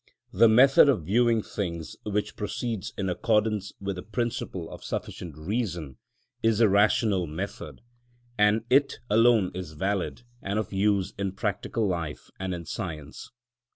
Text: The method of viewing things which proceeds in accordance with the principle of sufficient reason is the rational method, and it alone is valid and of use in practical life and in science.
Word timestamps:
The 0.33 0.49
method 0.49 0.89
of 0.89 1.03
viewing 1.05 1.43
things 1.43 1.95
which 2.07 2.35
proceeds 2.35 2.91
in 2.97 3.07
accordance 3.07 3.71
with 3.79 3.97
the 3.97 4.01
principle 4.01 4.67
of 4.71 4.83
sufficient 4.83 5.37
reason 5.37 5.97
is 6.41 6.57
the 6.57 6.67
rational 6.69 7.27
method, 7.27 7.81
and 8.35 8.63
it 8.71 8.99
alone 9.11 9.51
is 9.53 9.73
valid 9.73 10.23
and 10.41 10.57
of 10.57 10.73
use 10.73 11.13
in 11.19 11.33
practical 11.33 11.87
life 11.87 12.31
and 12.39 12.51
in 12.55 12.65
science. 12.65 13.29